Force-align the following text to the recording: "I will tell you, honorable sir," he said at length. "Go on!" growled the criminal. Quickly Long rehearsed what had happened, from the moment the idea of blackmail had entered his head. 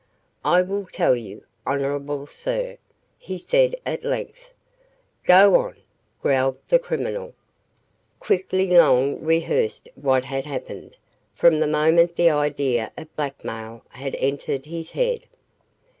"I 0.43 0.63
will 0.63 0.87
tell 0.87 1.15
you, 1.15 1.43
honorable 1.63 2.25
sir," 2.25 2.79
he 3.19 3.37
said 3.37 3.75
at 3.85 4.03
length. 4.03 4.49
"Go 5.25 5.55
on!" 5.57 5.75
growled 6.23 6.57
the 6.69 6.79
criminal. 6.79 7.35
Quickly 8.19 8.71
Long 8.71 9.19
rehearsed 9.23 9.89
what 9.93 10.23
had 10.23 10.47
happened, 10.47 10.97
from 11.35 11.59
the 11.59 11.67
moment 11.67 12.15
the 12.15 12.31
idea 12.31 12.91
of 12.97 13.15
blackmail 13.15 13.83
had 13.89 14.15
entered 14.15 14.65
his 14.65 14.89
head. 14.89 15.27